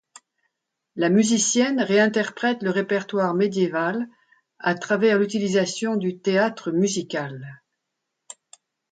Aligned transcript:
La 0.95 1.09
musicienne 1.09 1.79
réinterprête 1.79 2.63
le 2.63 2.71
répertoire 2.71 3.35
médiéval 3.35 4.07
à 4.57 4.73
travers 4.73 5.19
l'utilisation 5.19 5.95
du 5.95 6.17
théâtre 6.17 6.71
musical. 6.71 7.61